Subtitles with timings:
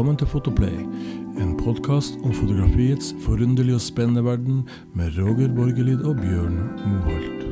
[0.00, 0.76] Velkommen til Fotoplay,
[1.44, 4.62] en podkast om fotografiets forunderlige og spennende verden
[4.96, 6.54] med Roger Borgelid og Bjørn
[6.88, 7.42] Moholt.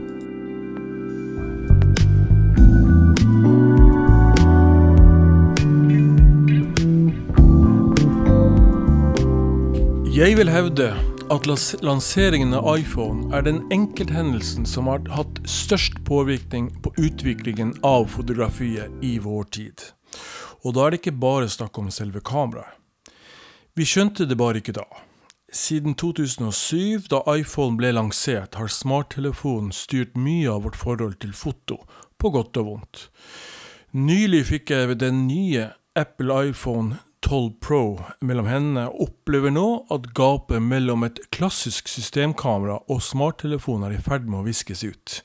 [10.17, 10.89] Jeg vil hevde
[11.29, 11.51] at
[11.85, 18.89] lanseringen av iPhone er den enkelthendelsen som har hatt størst påvirkning på utviklingen av fotografiet
[19.05, 19.91] i vår tid.
[20.65, 22.75] Og da er det ikke bare snakk om selve kameraet.
[23.79, 24.87] Vi skjønte det bare ikke da.
[25.55, 31.79] Siden 2007, da iPhone ble lansert, har smarttelefonen styrt mye av vårt forhold til foto,
[32.19, 33.05] på godt og vondt.
[33.95, 37.81] Nylig fikk jeg ved den nye Apple iPhone 12 Pro
[38.21, 44.03] mellom hendene, og opplever nå at gapet mellom et klassisk systemkamera og smarttelefon er i
[44.03, 45.23] ferd med å viskes ut.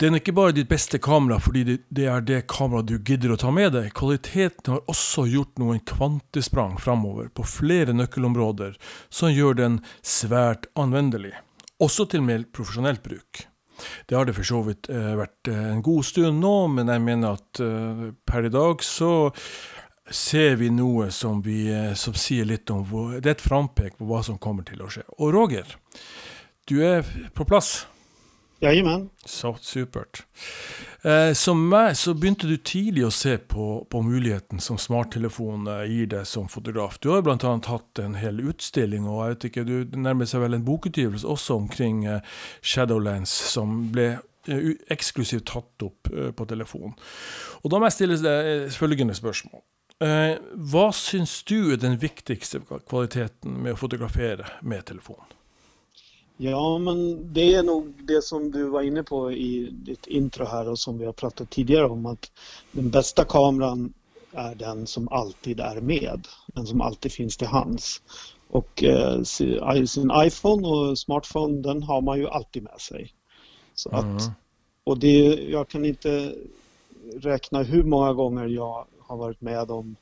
[0.00, 3.34] Det er ikke bare ditt beste kamera fordi det, är er det kameraet du gidder
[3.34, 3.92] å ta med deg.
[3.92, 8.78] Kvaliteten har også gjort noen kvantesprang framover på flere nøkkelområder
[9.10, 11.34] som gjør den svært anvendelig,
[11.78, 13.44] også til mer profesjonelt bruk.
[14.08, 17.04] Det har det for så vidt eh, vært eh, en god stund nå, men jeg
[17.04, 19.28] mener at eh, per i dag så
[20.08, 22.88] ser vi noe som, vi, eh, som sier litt om
[23.20, 25.04] Det er et frampek på hva som kommer til å skje.
[25.20, 25.76] Og Roger,
[26.64, 27.04] du er
[27.36, 27.84] på plass.
[28.60, 29.08] Jajamän.
[29.24, 30.22] Så supert.
[31.02, 36.10] Eh, som meg så begynte du tidlig å se på, på muligheten som smarttelefon gir
[36.12, 36.98] deg som fotograf.
[37.00, 37.54] Du har bl.a.
[37.66, 41.56] hatt en hel utstilling, og jeg vet ikke, du nærmer seg vel en bokutgivelse også
[41.62, 42.20] omkring eh,
[42.60, 44.10] Shadowlands, som ble
[44.44, 46.92] eh, eksklusivt tatt opp eh, på telefon.
[47.64, 49.64] Og da må jeg stille deg eh, følgende spørsmål.
[50.00, 55.24] Hva eh, syns du er den viktigste kvaliteten med å fotografere med telefon?
[56.42, 60.68] Ja, men det är nog det som du var inne på i ditt intro här
[60.68, 62.30] och som vi har pratat tidigare om att
[62.72, 63.92] den bästa kameran
[64.32, 68.02] är den som alltid är med, den som alltid finns till hands.
[68.50, 73.12] Och eh, si- sin iPhone och smartphone den har man ju alltid med sig.
[73.74, 74.30] Så att, Mm.
[74.84, 76.34] och det, jag kan inte
[77.16, 79.96] räkna hur många gånger jag har varit med om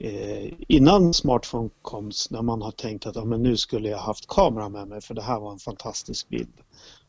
[0.00, 4.26] eh, innan smartphone kom när man har tänkt att ja, men nu skulle jag haft
[4.26, 6.52] kamera med mig för det här var en fantastisk bild.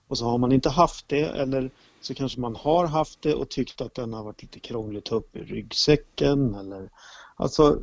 [0.07, 3.49] Och så har man inte haft det eller så kanske man har haft det och
[3.49, 6.89] tyckt att den har varit lite krånglig att ta upp i ryggsäcken eller
[7.35, 7.79] alltså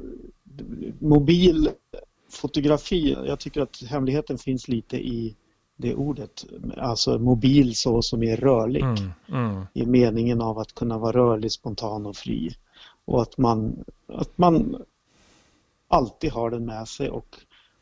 [1.01, 1.71] mobil
[2.31, 5.37] fotografi, jag tycker att hemligheten finns lite i
[5.77, 6.47] det ordet,
[6.77, 9.67] alltså mobil så som är rörlig Mm, mm.
[9.75, 12.51] i meningen av att kunna vara rörlig, spontan och fri.
[13.05, 14.83] Och att man, att man
[15.89, 17.37] alltid har den med sig och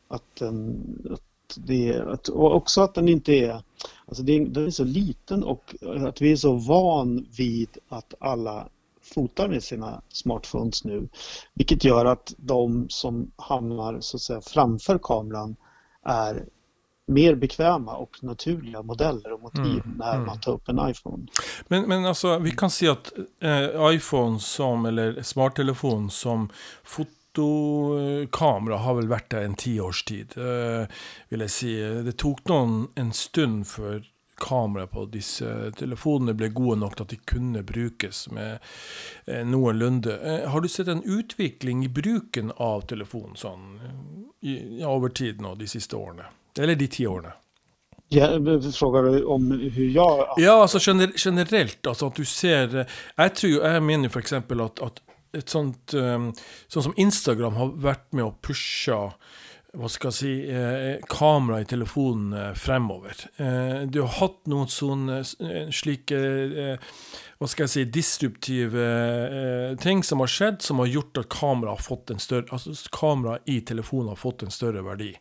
[0.07, 1.21] att den, att
[1.55, 3.61] det, att, och också att den inte är,
[4.05, 5.75] alltså det, den är så liten och
[6.07, 8.67] att vi är så van vid att alla
[9.13, 11.07] fotar med sina smartphones nu.
[11.53, 15.55] Vilket gör att de som hamnar så att säga framför kameran
[16.03, 16.45] är
[17.07, 20.25] mer bekväma och naturliga modeller och motiv Mm, när mm.
[20.25, 21.27] man tar upp en iPhone.
[21.67, 26.49] Men, men alltså, vi kan se att eh, iPhone som, eller smarttelefon som
[27.35, 30.87] fotokamera har väl vært der en tiårstid, eh,
[31.29, 31.73] vil jeg si.
[32.05, 34.03] Det tok noen en stund før
[34.35, 38.59] kamera på disse telefonene ble gode nok til at de kunne brukes med
[39.27, 40.19] eh, noenlunde.
[40.19, 43.79] Eh, har du sett en utvikling i bruken av telefonen sånn,
[44.41, 46.27] i, over tid nå, de siste årene?
[46.59, 47.33] Eller de ti årene?
[48.09, 48.27] Ja,
[48.73, 50.27] frågar du om hur jag...
[50.37, 51.87] Ja, altså gener generelt.
[51.87, 54.33] Altså at du ser eh, Jeg tror jo, jeg mener jo f.eks.
[54.33, 55.01] At,
[55.35, 56.33] ett sånt, ehm,
[56.67, 59.13] sånt som Instagram har varit med och pusha,
[59.73, 63.15] vad ska jag säga, eh, kamera i telefonen eh, framöver.
[63.37, 66.77] Eh, du har haft någon sån, eh, eh, slik, vad eh,
[67.39, 67.85] jag säga, jeg si,
[69.71, 72.71] eh, ting som har skett som har gjort att kamera har fått en större, alltså
[72.91, 75.13] kamera i telefonen har fått en större värde.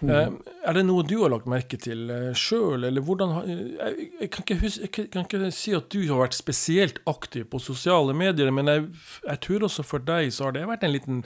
[0.00, 0.10] Mm.
[0.16, 2.38] Ehm, er det noe du har lagt merke til eh, själv?
[2.40, 5.98] sjøl, eller hvordan har- jeg, jeg, kan inte huske, jeg kan- ikke si at du
[6.08, 8.86] har vært spesielt aktiv på sosiale medier, men jeg,
[9.26, 11.24] jeg tror også for deg så har det vært en liten,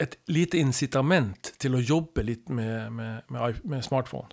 [0.00, 4.28] et lite incitament til å jobbe litt med, med, med, med smartphone.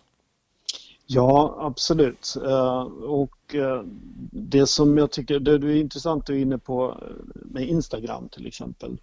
[1.07, 2.35] Ja, absolut.
[2.45, 3.83] Eh, och eh,
[4.31, 7.07] det som jag tycker, det du är intressant du är inne på eh,
[7.45, 8.97] med Instagram till exempel.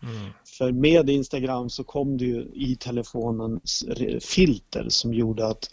[0.58, 5.70] För med Instagram så kom det ju i telefonen s- re- filter som gjorde att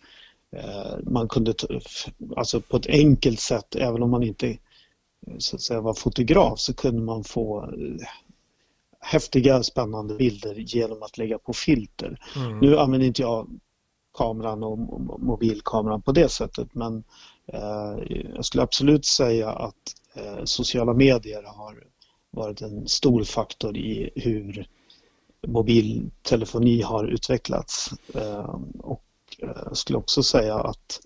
[1.03, 1.53] man kunde,
[2.37, 4.57] alltså på ett enkelt sätt, även om man inte
[5.37, 7.69] så att säga var fotograf, så kunde man få
[8.99, 12.19] häftiga, spännande bilder genom att lägga på filter.
[12.35, 12.59] Mm.
[12.59, 13.47] Nu använder inte jag
[14.19, 14.79] kameran och
[15.19, 17.03] mobilkameran på det sättet men
[17.45, 21.83] eh, jag skulle absolut säga att eh, sociala medier har
[22.31, 24.67] varit en stor faktor i hur
[25.47, 27.91] mobiltelefoni har utvecklats.
[28.15, 29.03] Eh, och
[29.37, 30.99] jag skulle också säga att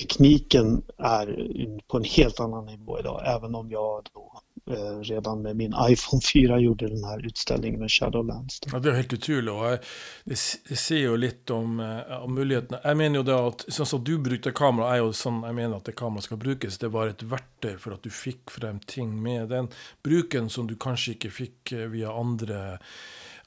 [0.00, 5.74] tekniken är på en helt annan nivå idag, även om jag då redan med min
[5.88, 8.60] iPhone 4 gjorde den här utställningen med Shadowlands.
[8.72, 9.52] Ja, det er helt utrolig.
[9.52, 9.80] og jeg,
[10.24, 12.80] Det, sier jo litt om, eh, om, mulighetene.
[12.84, 15.76] Jeg mener jo det at sånn som du brukte kamera, er jo sånn jeg mener
[15.76, 16.78] at det kameraet skal brukes.
[16.78, 19.68] Det var et verktøy for at du fikk frem ting med den
[20.04, 22.78] bruken som du kanskje ikke fikk eh, via andre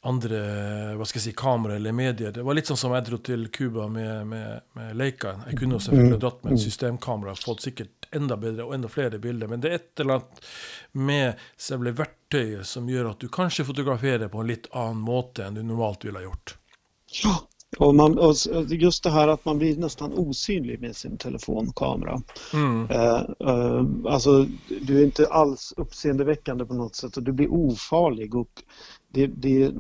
[0.08, 0.38] andre
[0.96, 2.32] hva skal jeg si, kamera eller medier.
[2.32, 5.34] Det var litt sånn som jeg dro til Cuba med, med, med Leica.
[5.50, 6.22] Jeg kunne også selvfølgelig mm.
[6.22, 6.64] dratt med et mm.
[6.64, 9.48] systemkamera og fått sikkert enda bedre og enda flere bilder.
[9.52, 10.48] Men det er et eller annet
[10.92, 15.60] med selve verktøyet som gjør at du kanskje fotograferer på en litt annen måte enn
[15.60, 16.58] du normalt ville ha gjort.
[17.24, 17.38] Ja,
[17.78, 18.36] och, man, och
[18.70, 22.22] just det här att man blir nästan osynlig med sin telefonkamera.
[22.54, 22.90] Mm.
[22.90, 24.46] Eh, eh, alltså,
[24.82, 28.36] du är inte alls uppseendeväckande på något sätt och du blir ofarlig.
[28.36, 28.64] Och
[29.18, 29.74] det, det,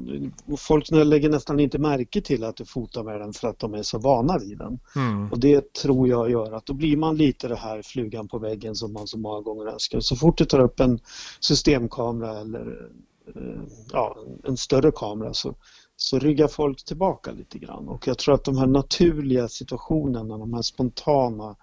[0.58, 3.84] folk lägger nästan inte märke till att du fotar med den för att de är
[3.84, 4.80] så vana vid den.
[4.96, 5.32] Mm.
[5.32, 8.76] Och det tror jag gör att då blir man lite det här flugan på väggen
[8.76, 10.00] som man så många gånger önskar.
[10.00, 11.00] Så fort du tar upp en
[11.40, 12.90] systemkamera eller
[13.36, 13.62] eh,
[13.92, 15.56] ja, en större kamera så,
[15.96, 17.88] så ryggar folk tillbaka lite grann.
[17.88, 21.56] Och jag tror att de här naturliga situationerna, de här spontana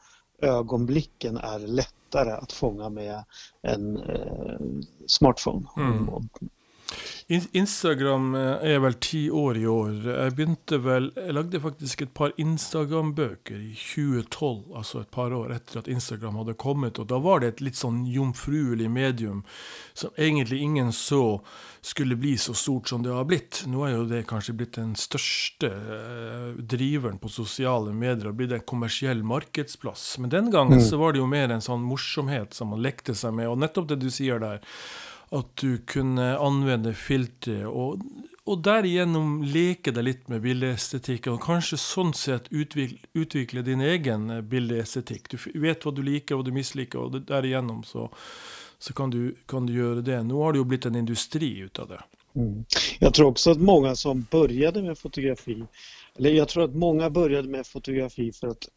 [0.43, 3.25] ögonblicken är lättare att fånga med
[3.62, 4.59] en eh,
[5.06, 5.67] smartphone.
[5.77, 6.09] Mm.
[7.29, 9.93] Instagram eh, er vel ti år i år.
[10.05, 15.55] Jeg begynte vel Jeg lagde faktisk et par Instagram-bøker i 2012, altså et par år
[15.56, 16.99] etter at Instagram hadde kommet.
[17.00, 19.44] Og da var det et litt sånn jomfruelig medium
[19.94, 21.41] som egentlig ingen så
[21.85, 23.62] skulle bli så stort som det har blitt.
[23.69, 28.55] Nå er jo det kanskje blitt den største eh, driveren på sosiale medier og blitt
[28.56, 30.14] en kommersiell markedsplass.
[30.19, 30.87] Men den gangen mm.
[30.88, 33.50] så var det jo mer en sånn morsomhet som man lekte seg med.
[33.52, 34.64] Og nettopp det du sier der
[35.34, 37.98] att du kunde använda filter och,
[38.44, 44.31] och därigenom leka dig lite med bildeestetikk, och kanske sånt sätt utveckla, utveckla din egen
[44.31, 45.31] eh, bildestetik.
[45.31, 48.10] Du vet vad du liker, och du misliker, och därigenom så,
[48.78, 50.22] så kan, du, kan, du, göra det.
[50.22, 52.00] Nu har det ju blivit en industri utav det.
[52.40, 52.64] Mm.
[52.98, 55.64] Jag tror också att många som började med fotografi,
[56.16, 58.69] eller jag tror att många började med fotografi för att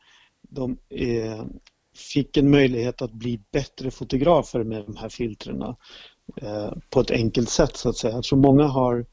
[0.49, 1.45] de eh,
[1.95, 5.75] fick en möjlighet att bli bättre fotografer med de här filtrerna.
[6.35, 8.13] Eh, på ett enkelt sätt så att säga.
[8.13, 9.05] Jag tror många har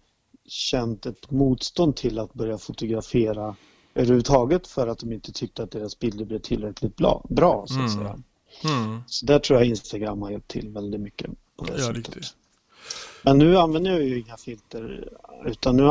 [0.47, 3.57] känt ett motstånd till att börja fotografera
[3.95, 7.79] överhuvudtaget för att de inte tyckte att deras bilder blev tillräckligt bra, bra så att
[7.79, 7.91] mm.
[7.91, 8.23] säga.
[8.65, 9.01] Mm.
[9.07, 11.31] Så där tror jag Instagram har hjälpt till väldigt mycket.
[11.57, 12.35] På det ja, riktigt.
[13.23, 15.09] Men nu använder jag ju inga filter
[15.47, 15.83] utan nu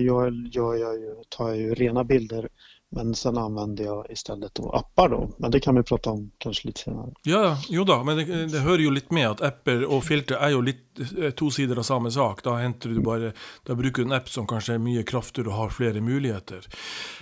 [0.00, 2.48] jag, jag, jag, tar jag ju rena bilder
[2.94, 5.30] men sen använder jag istället då appar då.
[5.38, 7.12] Men det kan vi prata om kanske lite senare.
[7.22, 10.52] Ja, jo da, men det, det hører jo litt med at apper og filter er
[10.52, 12.44] jo litt eh, to sider av samme sak.
[12.44, 13.32] Da, henter du bare,
[13.66, 16.68] da bruker du en app som kanskje er mye kraftigere og har flere muligheter.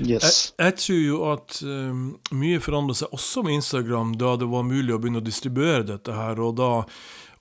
[0.03, 0.53] Yes.
[0.59, 4.67] Jeg, jeg tror jo at um, mye forandret seg også med Instagram da det var
[4.67, 6.43] mulig å begynne å distribuere dette her.
[6.43, 6.73] Og da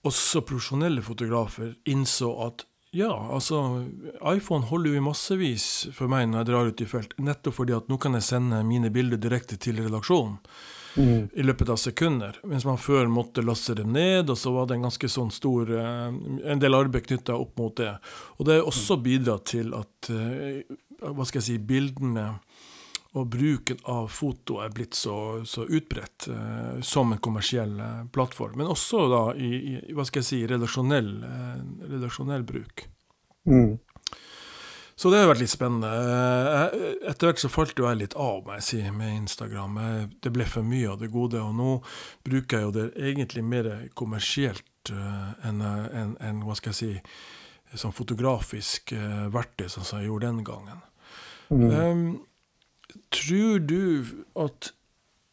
[0.05, 3.85] også profesjonelle fotografer innså at ja, altså
[4.25, 7.15] iPhone holder jo i massevis for meg når jeg drar ut i felt.
[7.21, 10.39] Nettopp fordi at nå kan jeg sende mine bilder direkte til redaksjonen.
[10.97, 11.29] Mm.
[11.33, 12.39] i løpet av sekunder.
[12.49, 15.69] Mens man før måtte laste dem ned, og så var det en ganske sånn stor
[15.69, 16.07] eh,
[16.49, 17.91] En del arbeid knytta opp mot det.
[18.41, 20.65] Og det har også bidratt til at eh,
[20.99, 22.25] hva skal jeg si, bildene
[23.17, 28.59] og bruken av foto er blitt så, så utbredt eh, som en kommersiell eh, plattform.
[28.59, 29.53] Men også da i,
[29.89, 32.85] i hva skal jeg si, redaksjonell, eh, redaksjonell bruk.
[33.49, 33.79] Mm.
[34.99, 35.89] Så det har vært litt spennende.
[35.89, 39.81] Eh, etter hvert så falt jo jeg litt av jeg si, med Instagram.
[40.21, 41.41] Det ble for mye av det gode.
[41.41, 41.79] Og nå
[42.29, 47.17] bruker jeg jo det egentlig mer kommersielt uh, enn en, en, hva skal jeg si,
[47.79, 50.83] sånn fotografisk sånn som jeg gjorde den gangen.
[51.49, 51.69] Mm.
[51.73, 52.03] Um,
[53.09, 54.05] Tror du
[54.35, 54.73] att,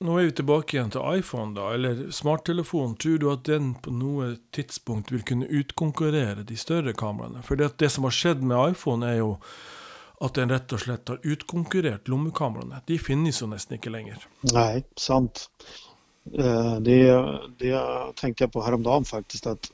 [0.01, 2.97] nu är vi tillbaka igen till iPhone, då, eller smarttelefon.
[2.97, 7.43] Tror du att den på något tidspunkt vill kunna utkonkurrera de större kamerorna?
[7.43, 9.35] För det, det som har skett med iPhone, är ju
[10.21, 12.81] att den rätt och slett har utkonkurrerat lommekamerorna.
[12.87, 14.17] De finns ju nästan inte längre.
[14.41, 15.51] Nej, sant.
[16.35, 17.25] Eh, det,
[17.59, 17.83] det
[18.15, 19.47] tänkte jag på häromdagen faktiskt.
[19.47, 19.73] att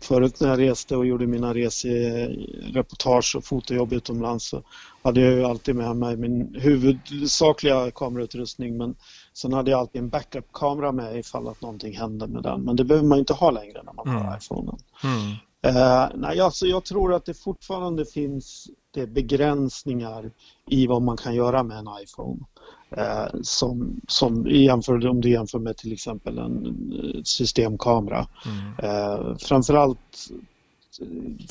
[0.00, 4.62] Förut när jag reste och gjorde mina resereportage och fotojobb utomlands så
[5.02, 8.94] hade jag ju alltid med mig min huvudsakliga kamerautrustning men
[9.34, 12.62] sen hade jag alltid en backup-kamera med ifall att någonting hände med den.
[12.62, 14.22] Men det behöver man inte ha längre när man mm.
[14.22, 14.78] har iPhonen.
[15.04, 15.30] Mm.
[15.66, 20.30] Uh, nej, alltså jag tror att det fortfarande finns det begränsningar
[20.70, 22.44] i vad man kan göra med en iPhone.
[22.90, 28.28] Eh, som, som jämför, om du jämför med till exempel en systemkamera.
[28.46, 28.72] Mm.
[28.78, 30.28] Eh, framförallt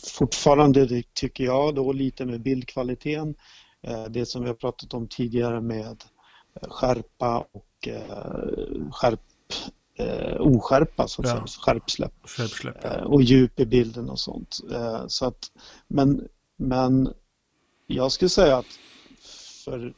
[0.03, 3.35] fortfarande tycker jag då lite med bildkvaliteten.
[3.81, 6.03] Eh, det som vi har pratat om tidigare med
[6.61, 7.87] skärpa och
[8.91, 9.19] skärp,
[10.39, 11.33] oskärpa, så att ja.
[11.33, 12.13] säga, skärpsläpp.
[12.23, 13.05] skärpsläpp ja.
[13.05, 14.59] och djup i bilden och sånt.
[15.07, 15.51] Så att,
[15.87, 16.27] men,
[16.57, 17.13] men
[17.87, 18.79] jag skulle säga att
[19.65, 19.93] för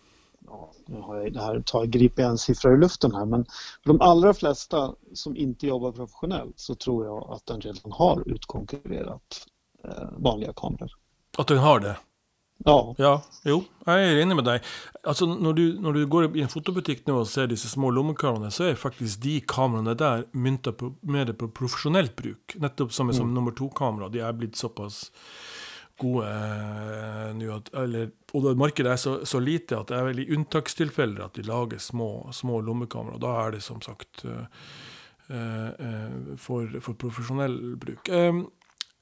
[0.48, 3.46] ja, nu har jag det här, tar, griper jag en siffra ur luften här, men
[3.84, 8.24] för de allra flesta som inte jobbar professionellt så tror jag att den redan har
[8.30, 9.48] utkonkurrerat
[9.84, 10.92] eh, vanliga kameror.
[11.38, 11.98] Att den har det?
[12.58, 12.96] Ja.
[12.98, 14.62] Ja, jo, jag är enig med dig.
[15.04, 18.51] Alltså när du, när du går i en fotobutik nu och ser dessa små lommekamerorna
[18.51, 22.56] så är faktiskt de kamerorna där mynta på, med det på professionellt bruk.
[22.56, 23.34] Nettopp som är som mm.
[23.34, 24.10] nummer två-kamera.
[24.10, 25.12] De är blivit så pass
[25.98, 30.20] gode eh, nu at, eller, Og markedet er så, så, lite at det er vel
[30.22, 33.18] i unntakstilfeller at de lager små, små lommekamera.
[33.22, 34.44] Da er det som sagt uh,
[35.32, 38.12] uh, for, for, profesjonell bruk.
[38.12, 38.50] Um,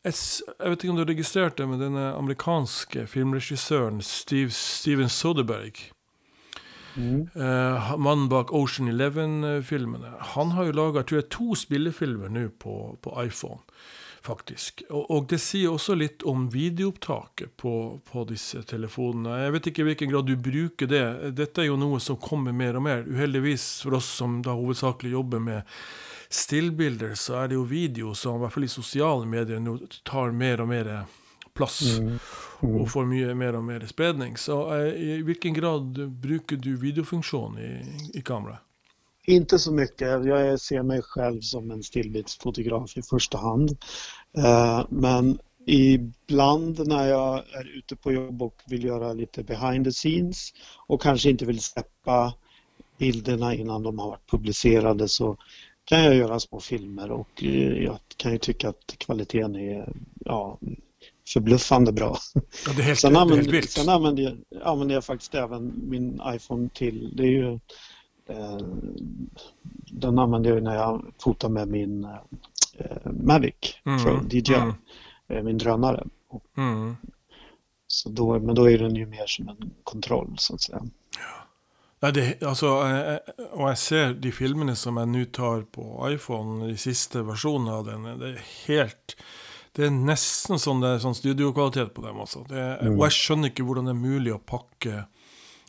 [0.06, 5.10] jeg, jeg, vet ikke om du har registrert det, men denne amerikanske filmregissøren Steve, Steven
[5.10, 5.82] Soderberg
[6.96, 7.22] mm.
[7.34, 10.14] uh, Mannen bak Ocean Eleven-filmene.
[10.36, 13.66] Han har jo laga to spillefilmer nå på, på iPhone
[14.26, 14.84] faktisk.
[14.90, 17.76] Og, og, det sier også litt om videoopptaket på,
[18.10, 19.38] på, disse telefonene.
[19.44, 21.06] Jeg vet ikke i hvilken grad du bruker det.
[21.38, 23.06] Dette er jo noe som kommer mer og mer.
[23.06, 25.76] Uheldigvis for oss som da hovedsakelig jobber med
[26.36, 30.34] stillbilder, så er det jo video som i hvert fall i sosiale medier nå tar
[30.36, 30.92] mer og mer
[31.56, 31.82] plass.
[32.00, 32.18] Mm.
[32.62, 32.76] Mm.
[32.82, 34.38] Og får mye mer og mer spredning.
[34.40, 37.74] Så eh, i hvilken grad bruker du videofunksjonen i,
[38.20, 38.64] i kameraet?
[39.28, 40.26] Inte så mycket.
[40.26, 43.78] Jag ser mig själv som en stillbildsfotograf i första hand.
[44.38, 49.92] Eh, men ibland när jag är ute på jobb och vill göra lite behind the
[49.92, 50.54] scenes
[50.88, 52.34] och kanske inte vill släppa
[52.98, 55.38] bilderna innan de har varit publicerade så
[55.86, 59.94] kan jag göra små filmer och eh, jag kan ju tycka att kvaliteten är
[60.26, 60.60] ja,
[61.34, 62.18] förbluffande bra.
[62.66, 67.24] Ja, helt, sen använder, sen använder jag, använder jag faktiskt även min iPhone till, det
[67.24, 67.60] är ju
[69.92, 72.04] den använder jag när jag fotar med min
[72.74, 74.74] eh, Mavic mm, Pro DJI, mm.
[75.28, 76.04] Eh, min drönare.
[76.58, 76.96] Mm.
[77.88, 80.82] Så då, men då är den ju mer som en kontroll så att säga.
[82.00, 82.12] Ja.
[82.12, 82.68] det, alltså,
[83.52, 87.86] och jag ser de filmerna som jag nu tar på iPhone, de sista versionerna av
[87.86, 89.16] den, det är helt
[89.76, 92.20] det är nästan sån, där, sån studiokvalitet på dem.
[92.20, 92.44] Alltså.
[92.50, 93.00] Det, mm.
[93.00, 95.04] Och jag skjønner inte hur det är möjligt att packa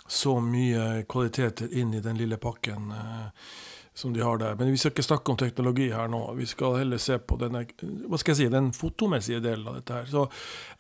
[0.09, 3.49] så mye kvaliteter inn i den lille pakken eh,
[3.97, 4.55] som de har der.
[4.55, 6.21] Men vi skal ikke snakke om teknologi her nå.
[6.37, 9.97] Vi skal heller se på denne, hva skal jeg si, den fotomessige delen av dette
[9.97, 10.11] her.
[10.11, 10.27] Så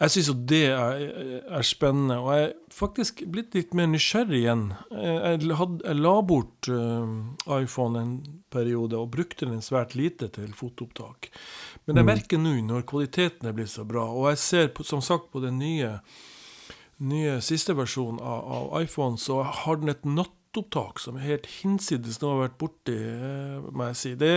[0.03, 1.07] jeg syns jo det er,
[1.41, 2.19] er, spennende.
[2.21, 4.67] Og jeg er faktisk blitt litt mer nysgjerrig igjen.
[4.93, 7.17] Jeg, had, jeg la bort uh,
[7.57, 8.15] iPhone en
[8.53, 11.33] periode og brukte den svært lite til fotoopptak.
[11.89, 12.13] Men jeg mm.
[12.13, 15.41] merker nå når kvaliteten er blitt så bra, og jeg ser på, som sagt på
[15.41, 15.97] den nye
[16.99, 22.21] nye siste versjonen av, av, iPhone, så har den et nattopptak som er helt hinsides
[22.23, 24.15] noe jeg har vært borti, eh, må jeg si.
[24.17, 24.33] Det,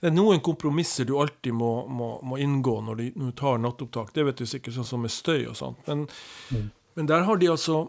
[0.00, 3.60] det, er noen kompromisser du alltid må, må, må inngå når, de, når, du tar
[3.64, 4.12] nattopptak.
[4.16, 5.80] Det vet du sikkert, sånn som med støy og sånt.
[5.88, 6.06] Men,
[6.52, 6.70] mm.
[7.00, 7.86] men der har de altså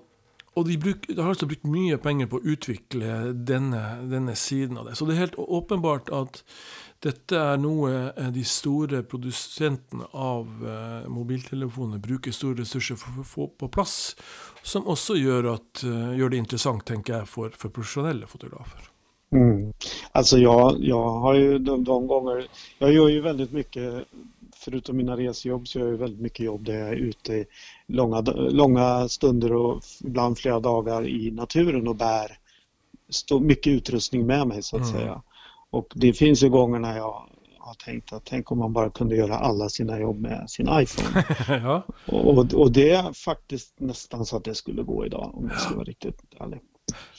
[0.55, 4.79] og de, bruk, de, har altså brukt mye penger på å utvikle denne, denne siden
[4.79, 4.95] av det.
[4.95, 6.41] Så det er helt åpenbart at
[7.03, 13.27] dette er noe eh, de store produsentene av eh, mobiltelefoner bruker store ressurser for å
[13.27, 14.15] få på plass,
[14.63, 18.89] som också gör, at, eh, gjør det intressant, tänker jag, för, for professionella fotografer.
[19.35, 19.73] Mm.
[20.11, 22.47] Alltså jag, jag har ju de, de, gånger,
[22.79, 24.03] jag gör ju väldigt mycket,
[24.55, 27.45] förutom mina resejobb så gör jag väldigt mycket jobb där jag är ute
[27.87, 32.37] långa, långa stunder och ibland flera dagar i naturen och bär
[33.41, 34.93] mycket utrustning med mig så att mm.
[34.93, 35.21] säga.
[35.69, 39.15] Och det finns ju gånger när jag har tänkt att tänk om man bara kunde
[39.15, 41.25] göra alla sina jobb med sin iPhone.
[41.63, 41.83] ja.
[42.07, 45.75] och, och, det är faktiskt nästan så att det skulle gå idag om jag ska
[45.75, 46.59] vara riktigt ärlig.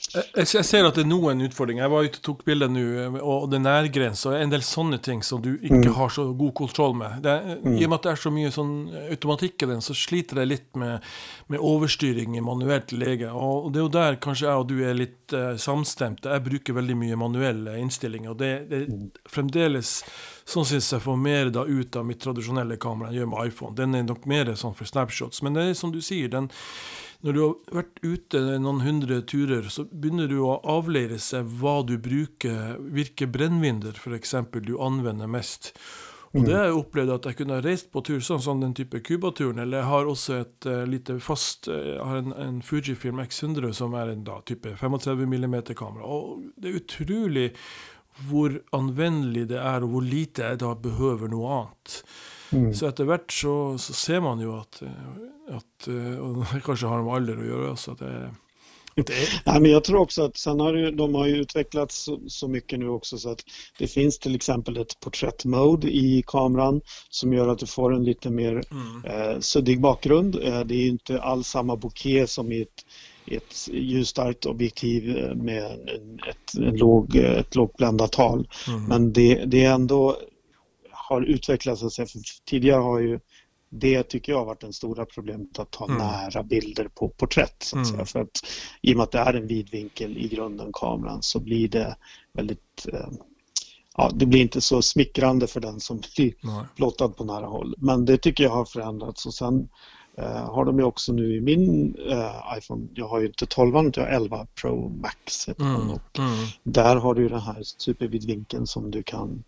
[0.07, 1.83] Jeg, ser at det er noen utfordringer.
[1.83, 2.83] Jeg var ute og tok bilder nå,
[3.19, 5.95] og det er nærgrense og en del sånne ting som du ikke mm.
[5.97, 7.17] har så god kontroll med.
[7.25, 7.33] Det,
[7.65, 7.75] mm.
[7.75, 8.71] I og med at det er så mye sånn
[9.03, 11.03] automatikk i den, så sliter jeg litt med,
[11.51, 13.33] med overstyring manuelt lege.
[13.33, 16.31] Og det er jo der kanskje jeg og du er litt uh, samstemte.
[16.31, 18.31] Jeg bruker veldig mye manuelle innstillinger.
[18.31, 19.07] Og det, det er mm.
[19.33, 19.97] fremdeles
[20.47, 23.51] sånn syns jeg får mer da ut av mitt tradisjonelle kamera enn jeg gjør med
[23.51, 23.75] iPhone.
[23.75, 25.43] Den er nok mer sånn for snapshots.
[25.43, 26.47] Men det er som du sier, den
[27.25, 31.79] når du har vært ute noen hundre turer, så begynner du å avleire seg hva
[31.87, 34.35] du bruker, hvilke brennvinder f.eks.
[34.61, 35.73] du anvender mest.
[36.35, 38.75] Og det har jeg opplevd at jeg kunne ha reist på tur, sånn som den
[38.77, 39.61] type Cuba-turen.
[39.63, 43.71] Eller jeg har også et uh, lite fast uh, Jeg har en, en Fujifilm X100
[43.79, 46.03] som er en da, type 35 mm-kamera.
[46.05, 47.47] Og det er utrolig
[48.29, 52.01] hvor anvendelig det er, og hvor lite jeg da behøver noe annet.
[52.55, 52.71] Mm.
[52.73, 54.79] Så etter hvert så, så, ser man jo at,
[55.51, 57.73] at Og det kanskje har med alder å gjøre.
[57.77, 58.29] så at det er
[59.45, 62.47] Nej, men jag tror också att sen har ju, de har ju utvecklats så, så,
[62.47, 63.43] mycket nu också så att
[63.77, 68.29] det finns till exempel ett porträttmode i kameran som gör att du får en lite
[68.29, 69.05] mer mm.
[69.05, 70.35] eh, suddig bakgrund.
[70.35, 72.85] Eh, det är inte alls samma bouquet som i ett,
[73.27, 75.89] ett ljusstarkt objektiv eh, med
[76.29, 78.49] ett, en låg, ett lågt bländartal.
[78.67, 78.83] Mm.
[78.83, 80.17] Men det, det ändå
[80.91, 81.83] har utvecklats.
[81.83, 82.05] Alltså,
[82.45, 83.19] tidigare har ju
[83.69, 85.97] det tycker jag har varit det stora problemet att ta mm.
[85.97, 87.55] nära bilder på porträtt.
[87.59, 88.05] Så att mm.
[88.05, 88.45] För att,
[88.81, 91.95] I och med att det är en vidvinkel i grunden, kameran, så blir det
[92.33, 93.09] väldigt eh,
[93.99, 96.33] Ja, det blir inte så smickrande för den som blir
[96.75, 97.75] blottad på nära håll.
[97.77, 99.67] Men det tycker jag har förändrats och sen eh,
[100.25, 104.03] har de ju också nu i min eh, iPhone, jag har ju inte 12 jag
[104.03, 105.89] har 11 Pro Max mm.
[105.89, 106.47] och mm.
[106.63, 109.43] där har du den här supervidvinkeln som du kan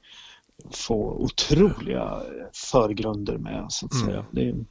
[0.72, 2.22] få otroliga
[2.72, 4.20] förgrunder med så att säga.
[4.20, 4.26] Mm.
[4.32, 4.66] Det,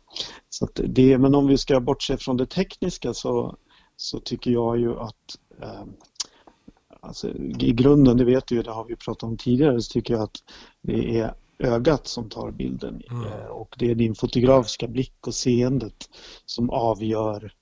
[0.48, 3.56] så att det, men om vi ska bortse från det tekniska så,
[3.96, 5.84] så tycker jag ju att eh,
[7.00, 10.14] alltså, i grunden, det vet du ju, det har vi pratat om tidigare, så tycker
[10.14, 10.36] jag att
[10.82, 13.26] det är ögat som tar bilden mm.
[13.26, 16.08] eh, och det är din fotografiska blick och seendet
[16.46, 17.52] som avgör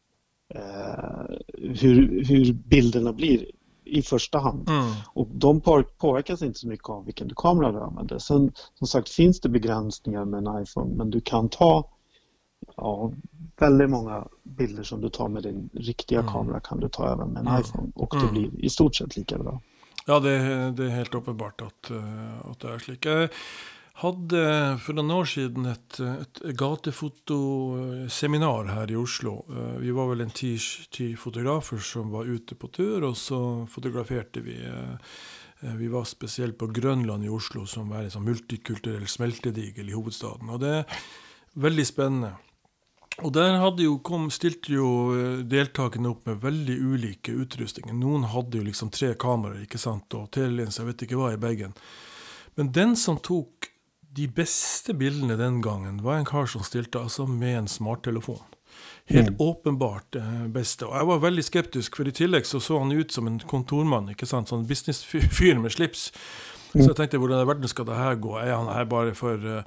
[0.54, 3.50] eh, hur, hur bilderna blir
[3.84, 4.68] i första hand.
[4.68, 4.92] Mm.
[5.12, 5.60] Och de
[5.98, 8.18] påverkas inte så mycket av vilken kamera du använder.
[8.18, 11.90] Sen som sagt finns det begränsningar med en iPhone men du kan ta
[12.76, 13.12] ja,
[13.58, 16.32] väldigt många bilder som du tar med din riktiga mm.
[16.32, 17.60] kamera kan du ta även med en mm.
[17.60, 18.32] iPhone och det mm.
[18.32, 19.60] blir i stort sett lika bra.
[20.06, 20.38] Ja, det,
[20.70, 22.90] det är helt uppenbart att, eh, att det är så
[23.96, 29.44] hade för några år sedan ett, ett gatufotoseminar här i Oslo.
[29.48, 34.40] Eh, vi var väl en tio fotografer som var ute på tur, och så fotograferade
[34.40, 34.66] vi.
[34.66, 34.92] Eh,
[35.60, 39.92] eh, vi var speciellt på Grönland i Oslo, som var en sån multikulturell smältedigel i
[39.92, 40.84] huvudstaden och det är
[41.52, 42.32] väldigt spännande.
[43.18, 48.00] Och där hade ju kom, stilte jo deltagarna upp med väldigt olika utrustning.
[48.00, 51.36] Någon hade ju liksom tre kameror, ikke sant, och telelinser, jag vet inte vad i
[51.36, 51.72] bagen.
[52.54, 53.48] Men den som tog
[54.16, 58.44] de beste bildene den gangen var en kar som stilte altså med en smarttelefon.
[59.06, 59.36] Helt mm.
[59.38, 60.86] åpenbart eh, beste.
[60.88, 64.10] Og jeg var veldig skeptisk, for i tillegg så, så han ut som en kontormann.
[64.10, 66.08] ikke sant, Sånn businessfyr med slips.
[66.76, 66.84] Mm.
[66.84, 68.38] Så jag tänkte, hur i världen ska det här gå?
[68.38, 69.62] Är han här bara för, eh,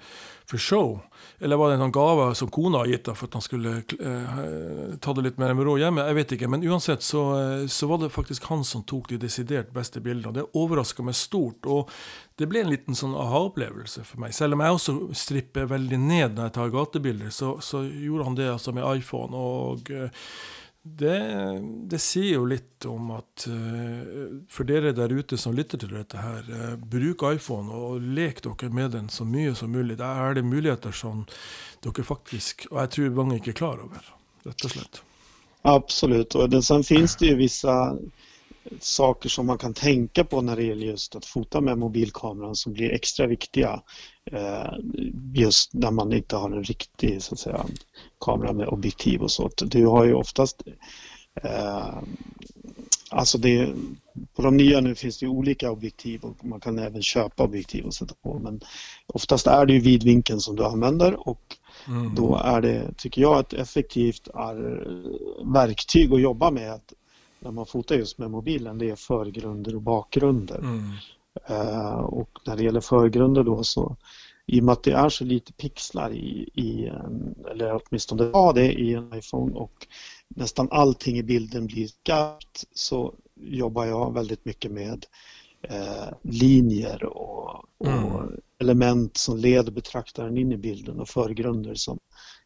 [0.45, 0.99] för show?
[1.39, 5.13] Eller var det någon gåva som kona har gett för att han skulle eh, ta
[5.13, 6.07] det lite mer med ro hemma?
[6.07, 6.47] Jag vet inte.
[6.47, 10.33] Men oavsett så, eh, så, var det faktiskt han som tog de deciderat bästa bilderna.
[10.33, 11.65] Det överraskade mig stort.
[11.65, 11.89] Och
[12.35, 14.31] det blev en liten sån aha-upplevelse för mig.
[14.41, 18.35] Även om jag också stripper väldigt ned när jag tar gatubilder så, så gjorde han
[18.35, 19.37] det alltså med iPhone.
[19.37, 19.91] og
[20.83, 21.19] det,
[21.91, 26.21] det, sier jo litt om at eh, for dere der ute som lytter til dette
[26.21, 29.99] her, eh, bruk iPhone og lek dere med den så mye som mulig.
[29.99, 31.25] Der er det muligheter som
[31.83, 34.07] dere faktisk, og jeg tror mange ikke er klar over,
[34.47, 35.03] rett og slett.
[35.61, 37.97] Absolut, och det, sen finns det ju vissa
[38.79, 42.73] saker som man kan tänka på när det gäller just att fota med mobilkameran som
[42.73, 43.81] blir extra viktiga
[44.31, 44.73] eh,
[45.33, 47.65] just när man inte har en riktig så att säga,
[48.25, 49.49] kamera med objektiv och så.
[49.61, 50.63] Du har ju oftast
[51.43, 51.99] eh,
[53.11, 53.73] Alltså det,
[54.35, 57.93] på de nya nu finns det olika objektiv och man kan även köpa objektiv och
[57.93, 58.61] sätta på men
[59.07, 62.15] oftast är det ju vidvinkeln som du använder och mm.
[62.15, 64.55] då är det, tycker jag, ett effektivt är,
[65.53, 66.93] verktyg att jobba med att
[67.39, 70.59] när man fotar just med mobilen det är förgrunder och bakgrunder.
[70.59, 70.91] Mm.
[71.49, 73.97] Uh, och när det gäller förgrunder då så
[74.45, 76.91] i och med att det är så lite pixlar i, i
[77.51, 79.87] eller åtminstone var det i en iPhone och
[80.27, 85.05] nästan allting i bilden blir skarpt så jobbar jag väldigt mycket med
[85.61, 88.39] eh, linjer och, och mm.
[88.59, 91.99] element som leder betraktaren in i bilden och förgrunder som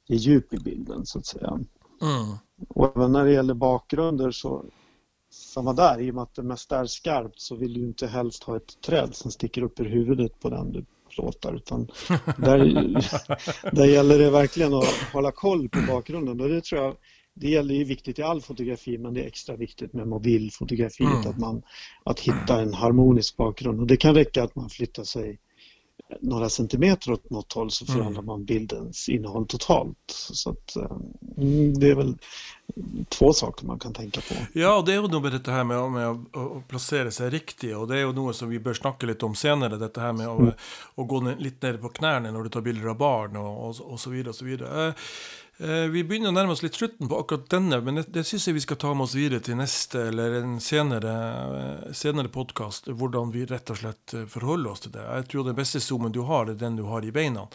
[0.07, 1.49] ger djup i bilden så att säga.
[2.01, 2.37] Mm.
[2.69, 4.65] Och även när det gäller bakgrunder så
[5.33, 8.43] samma där, i och med att det mesta är skarpt så vill du inte helst
[8.43, 11.87] ha ett träd som sticker upp ur huvudet på den du plåtar utan
[12.37, 16.95] där, där gäller det verkligen att hålla koll på bakgrunden och det tror jag
[17.35, 21.29] det gäller ju viktigt i all fotografi men det är extra viktigt med mobilfotografiet mm.
[21.29, 21.61] att, man,
[22.03, 25.39] att hitta en harmonisk bakgrund och det kan räcka att man flyttar sig
[26.21, 28.25] några centimeter åt något håll så förändrar mm.
[28.25, 29.97] man bildens innehåll totalt.
[30.07, 30.75] Så att,
[31.37, 32.17] mm, det är väl
[33.09, 34.59] två saker man kan tänka på.
[34.59, 37.87] Ja, och det är ju nog det här med, med att placera sig riktigt och
[37.87, 40.39] det är ju något som vi bör snacka lite om senare, det här med att,
[40.39, 40.53] mm.
[40.95, 43.99] att gå lite ner på knäna när du tar bilder av barn och, och, och
[43.99, 44.29] så vidare.
[44.29, 44.93] Och så vidare.
[45.63, 48.49] Eh, vi begynner å nærme oss litt slutten på akkurat denne, men det, det syns
[48.49, 51.13] jeg vi skal ta med oss videre til neste eller en senere,
[51.59, 52.89] eh, senere podkast.
[52.91, 55.05] Hvordan vi rett og slett eh, forholder oss til det.
[55.05, 57.45] Jeg tror den beste zoomen du har, er den du har i beina.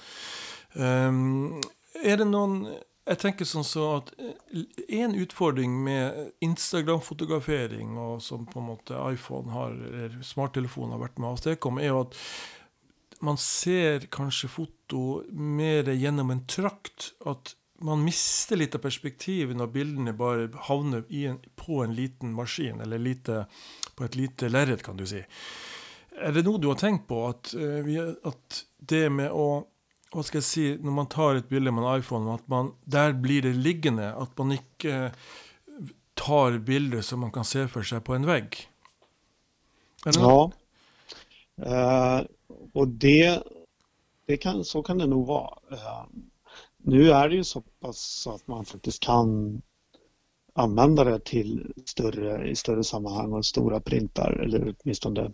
[0.72, 1.58] Um,
[2.04, 2.60] er det noen
[3.08, 4.66] Jeg tenker sånn så at eh,
[5.00, 11.20] En utfordring med Instagram-fotografering, og som på en måte iPhone har, eller smarttelefonen har vært
[11.20, 12.18] med å avstedkomme, er jo at
[13.20, 17.12] man ser kanskje foto mer gjennom en trakt.
[17.28, 22.80] At man mister litt av perspektivet når bildene bare havner en, på en liten maskin,
[22.82, 23.44] eller lite,
[23.94, 25.22] på et lite lerret, kan du si.
[26.18, 29.48] Er det noe du har tenkt på, at, uh, at det med å
[30.08, 33.12] hva skal jeg si, Når man tar et bilde med en iPhone, at man, der
[33.12, 34.06] blir det liggende.
[34.16, 35.26] At man ikke eh,
[36.16, 38.56] tar bilder som man kan se for seg på en vegg.
[40.06, 40.48] Ja.
[41.58, 42.24] Uh,
[42.72, 43.42] och det,
[44.26, 45.58] det kan, så kan det nog vara.
[45.72, 46.06] Uh,
[46.88, 49.60] nu är det ju så pass så att man faktiskt kan
[50.54, 55.30] använda det till större, i större sammanhang och stora printar eller åtminstone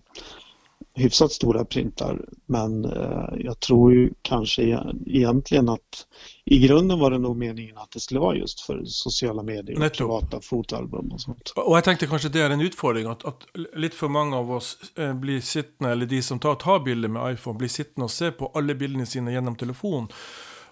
[0.95, 2.25] hyfsat stora printar.
[2.47, 6.07] Men eh, jag tror ju kanske e-, egentligen att
[6.45, 9.93] i grunden var det nog meningen att det skulle vara just för sociala medier och
[9.93, 11.53] privata fotoalbum och sånt.
[11.57, 13.43] Och jag tänkte kanske det är en utfordring att, att
[13.75, 17.35] lite för många av oss eh, blir sittande, eller de som tar, tar bilder med
[17.35, 20.09] iPhone, blir sittande och se på alla bilderna sina genom telefon.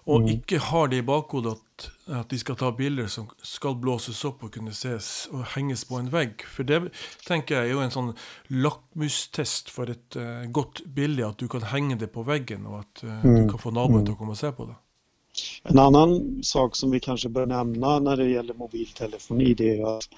[0.05, 0.27] Og mm.
[0.35, 4.43] ikke har det i bakhodet at, at, de skal ta bilder som skal blåses opp
[4.43, 6.43] og kunne ses og henges på en vegg.
[6.43, 6.81] For det
[7.23, 8.11] tenker jeg er jo en sånn
[8.51, 13.05] lakmustest for et uh, godt bilde, at du kan henge det på veggen, og at
[13.05, 13.37] uh, mm.
[13.37, 14.77] du kan få naboen til å komme og se på det.
[15.71, 20.09] En annan sak som vi kanske bör nämna när det gäller mobiltelefoni det är att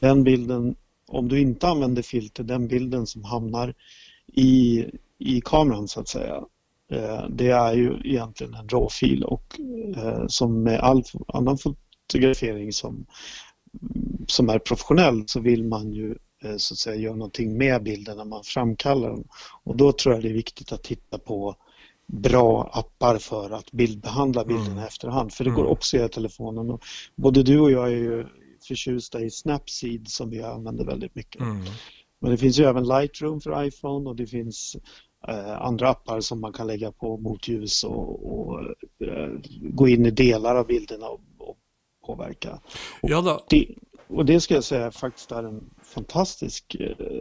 [0.00, 3.74] den bilden, om du inte använder filter, den bilden som hamnar
[4.26, 4.84] i,
[5.18, 6.57] i kameran så att säga, Eh,
[7.28, 9.60] det är ju egentligen en råfil och
[9.96, 13.06] eh, som med all annan fotografering som,
[14.26, 18.16] som är professionell så vill man ju eh, så att säga göra någonting med bilden
[18.16, 19.24] när man framkallar den.
[19.64, 21.56] Och då tror jag det är viktigt att titta på
[22.06, 24.84] bra appar för att bildbehandla bilderna mm.
[24.84, 25.32] efterhand.
[25.32, 25.72] För det går mm.
[25.72, 26.70] också i telefonen.
[26.70, 26.82] Och
[27.16, 28.26] både du och jag är ju
[28.68, 31.40] förtjusta i Snapseed som vi använder väldigt mycket.
[31.40, 31.64] Mm.
[32.20, 35.07] Men det finns ju även Lightroom för iPhone och det finns Eh,
[35.58, 38.60] andra appar som man kan lägga på motljus och, och
[39.06, 41.56] eh, gå in i delar av bilderna och, och
[42.06, 42.60] påverka.
[43.02, 43.44] Ja då.
[43.48, 43.74] Det,
[44.08, 47.16] och det ska jag säga faktiskt är en fantastisk eh,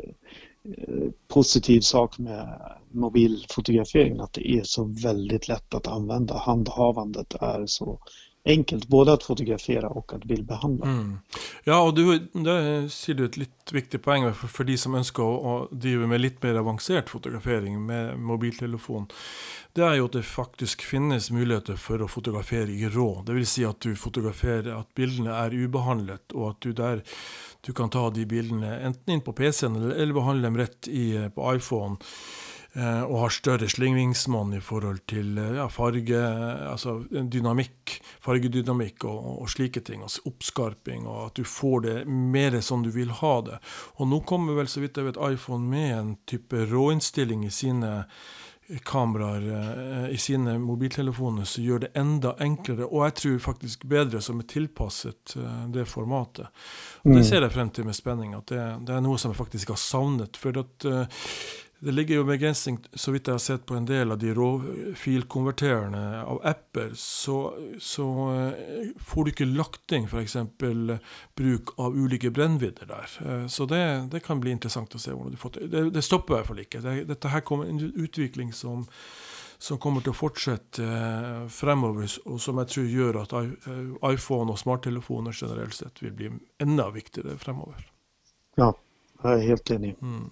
[1.28, 6.38] positiv sak med mobilfotografering att det är så väldigt lätt att använda.
[6.38, 8.00] Handhavandet är så
[8.48, 10.86] enkelt både att fotografera och att bildbehandla.
[10.86, 11.20] Mm.
[11.64, 15.24] Ja, och du, det ser du ett litt viktig poäng för, för de som önskar
[15.24, 19.08] å, å, drive med lite mer avancerad fotografering med mobiltelefon.
[19.74, 23.24] Det är ju att det faktiskt finnes möjligheter för att fotografera i rå.
[23.26, 27.04] Det vill säga att du fotograferar att bilderna är obehandlat och att du där
[27.62, 31.16] du kan ta de bilderna enten in på PC eller, eller behandla dem rätt i,
[31.16, 31.96] eh, på iPhone.
[32.78, 36.20] Eh, og har større slingringsmonn i forhold til eh, ja, farge,
[36.70, 40.04] altså dynamikk, fargedynamikk og, og, slike ting.
[40.06, 43.58] Altså oppskarping, og at du får det mer som du vil ha det.
[43.98, 48.04] Og nå kommer vel så vidt jeg vet iPhone med en type råinnstilling i sine
[48.86, 54.22] kameraer eh, i sine mobiltelefoner som gjør det enda enklere, og jeg tror faktisk bedre,
[54.22, 55.40] som er tilpasset
[55.74, 56.52] det formatet.
[57.08, 57.30] Og Det mm.
[57.32, 59.82] ser jeg frem til med spenning, at det, det er noe som jeg faktisk har
[59.82, 60.38] savnet.
[60.38, 60.86] For at
[61.80, 66.24] det ligger jo begrensning, så vidt jeg har sett på en del av de råfilkonverterende
[66.24, 70.38] av apper, så, så uh, får du ikke lagt inn f.eks.
[71.38, 73.14] bruk av ulike brennvidder der.
[73.22, 75.70] Uh, så det, det, kan bli interessant å se hvordan du får til.
[75.70, 76.82] Det, det stopper i hvert fall ikke.
[76.82, 78.88] Det, dette her kommer en utvikling som,
[79.62, 83.38] som kommer til å fortsette uh, fremover, og som jeg tror gjør at
[84.16, 86.34] iPhone og smarttelefoner generelt sett vil bli
[86.66, 87.86] enda viktigere fremover.
[88.58, 88.74] Ja,
[89.22, 89.94] jeg er helt enig.
[90.02, 90.32] Mm.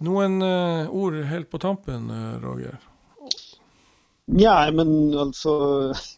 [0.00, 2.78] Noen uh, ord helt på tampen, uh, Roger?
[4.24, 5.50] Ja, men alltså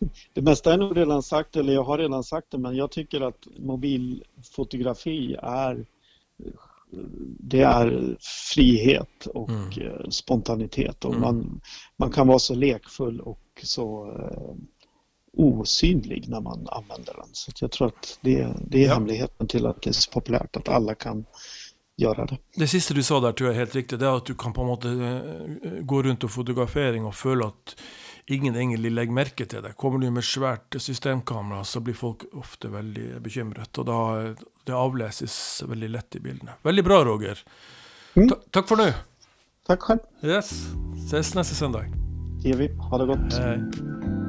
[0.32, 3.20] det mesta är nog redan sagt, eller jag har redan sagt det, men jag tycker
[3.20, 5.86] att mobilfotografi är
[7.38, 8.16] det är
[8.54, 9.70] frihet och mm.
[9.80, 11.20] Eh, spontanitet och mm.
[11.20, 11.60] man,
[11.96, 14.16] man kan vara så lekfull och så
[15.32, 17.28] osynlig när man använder den.
[17.32, 18.94] Så jag tror att det, det är ja.
[18.94, 21.24] hemligheten till att det är så populärt, att alla kan
[21.96, 22.38] göra det.
[22.56, 24.00] Det sista du sa där tror jag är helt riktigt.
[24.00, 27.46] Det är att du kan på en måte eh, gå runt och fotografering och føle
[27.46, 27.76] att
[28.26, 29.72] ingen egentlig legger merke til det.
[29.76, 33.78] Kommer du med svært systemkamera, så blir folk ofte veldig bekymret.
[33.78, 33.98] Og da
[34.64, 36.56] det avleses veldig lett i bildene.
[36.62, 37.44] Veldig bra, Roger.
[38.14, 38.30] Mm.
[38.50, 38.90] Takk for nå.
[39.66, 40.08] Takk selv.
[40.22, 40.52] Yes.
[41.06, 41.90] Ses neste søndag.
[42.42, 42.74] Det gjør vi.
[42.90, 43.40] Ha det godt.
[43.42, 44.21] Hei.